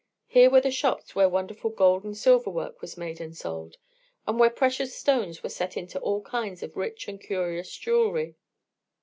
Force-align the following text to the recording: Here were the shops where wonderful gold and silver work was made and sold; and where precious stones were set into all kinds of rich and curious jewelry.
Here 0.25 0.49
were 0.49 0.61
the 0.61 0.71
shops 0.71 1.13
where 1.13 1.29
wonderful 1.29 1.69
gold 1.69 2.03
and 2.03 2.17
silver 2.17 2.49
work 2.49 2.81
was 2.81 2.97
made 2.97 3.21
and 3.21 3.37
sold; 3.37 3.77
and 4.25 4.39
where 4.39 4.49
precious 4.49 4.95
stones 4.97 5.43
were 5.43 5.49
set 5.49 5.77
into 5.77 5.99
all 5.99 6.23
kinds 6.23 6.63
of 6.63 6.75
rich 6.75 7.07
and 7.07 7.21
curious 7.21 7.71
jewelry. 7.77 8.35